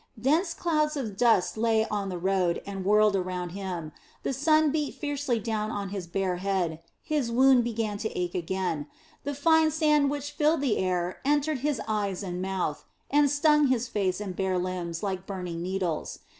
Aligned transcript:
Dense 0.19 0.55
clouds 0.55 0.97
of 0.97 1.15
dust 1.15 1.57
lay 1.57 1.87
on 1.89 2.09
the 2.09 2.17
road 2.17 2.63
and 2.65 2.83
whirled 2.83 3.15
around 3.15 3.49
him, 3.49 3.91
the 4.23 4.33
sun 4.33 4.71
beat 4.71 4.95
fiercely 4.95 5.37
down 5.37 5.69
on 5.69 5.89
his 5.89 6.07
bare 6.07 6.37
head, 6.37 6.79
his 7.03 7.31
wound 7.31 7.63
began 7.63 7.99
to 7.99 8.09
ache 8.17 8.33
again, 8.33 8.87
the 9.25 9.35
fine 9.35 9.69
sand 9.69 10.09
which 10.09 10.31
filled 10.31 10.61
the 10.61 10.79
air 10.79 11.19
entered 11.23 11.59
his 11.59 11.79
eyes 11.87 12.23
and 12.23 12.41
mouth 12.41 12.83
and 13.11 13.29
stung 13.29 13.67
his 13.67 13.87
face 13.87 14.19
and 14.19 14.35
bare 14.35 14.57
limbs 14.57 15.03
like 15.03 15.27
burning 15.27 15.61
needles. 15.61 16.17